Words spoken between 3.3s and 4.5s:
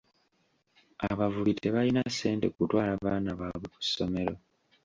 baabwe ku ssomero.